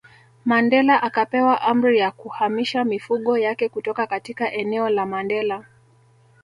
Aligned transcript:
Mandela 0.45 1.01
akapewa 1.03 1.61
amri 1.61 1.99
ya 1.99 2.11
kuhamisha 2.11 2.83
mifugo 2.85 3.37
yake 3.37 3.69
kutoka 3.69 4.07
katika 4.07 4.51
eneo 4.53 4.89
la 4.89 5.05
Mandela 5.05 5.65